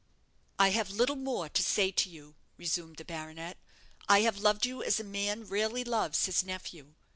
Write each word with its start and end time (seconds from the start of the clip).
"I 0.57 0.69
have 0.69 0.89
little 0.89 1.15
more 1.15 1.47
to 1.47 1.61
say 1.61 1.91
to 1.91 2.09
you," 2.09 2.33
resumed 2.57 2.97
the 2.97 3.05
baronet. 3.05 3.57
"I 4.09 4.21
have 4.21 4.39
loved 4.41 4.65
you 4.65 4.81
as 4.81 4.99
a 4.99 5.03
man 5.03 5.43
rarely 5.43 5.83
loves 5.83 6.25
his 6.25 6.43
nephew. 6.43 6.95